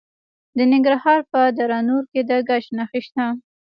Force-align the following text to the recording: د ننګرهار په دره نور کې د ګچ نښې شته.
د 0.57 0.59
ننګرهار 0.71 1.19
په 1.31 1.39
دره 1.57 1.79
نور 1.89 2.03
کې 2.11 2.21
د 2.29 2.31
ګچ 2.47 2.65
نښې 2.77 3.01
شته. 3.05 3.25